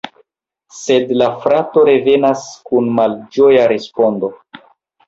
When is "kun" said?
2.71-2.91